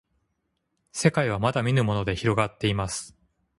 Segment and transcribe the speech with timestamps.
[0.93, 3.15] せかいはまだみぬものでひろがっています